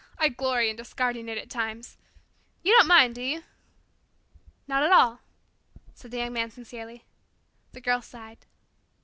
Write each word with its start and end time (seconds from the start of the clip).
I 0.17 0.29
glory 0.29 0.71
in 0.71 0.77
discarding 0.77 1.29
it 1.29 1.37
at 1.37 1.47
times. 1.47 1.95
You 2.63 2.73
don't 2.75 2.87
mind, 2.87 3.13
do 3.13 3.21
you?" 3.21 3.43
"Not 4.67 4.81
at 4.81 4.91
all," 4.91 5.19
said 5.93 6.09
the 6.09 6.17
Young 6.17 6.33
Man 6.33 6.49
sincerely. 6.49 7.05
The 7.73 7.81
Girl 7.81 8.01
sighed. 8.01 8.47